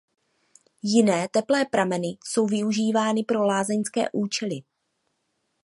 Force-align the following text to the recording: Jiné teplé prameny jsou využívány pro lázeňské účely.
Jiné 0.81 1.27
teplé 1.31 1.65
prameny 1.65 2.17
jsou 2.23 2.45
využívány 2.47 3.23
pro 3.23 3.45
lázeňské 3.45 4.09
účely. 4.13 4.61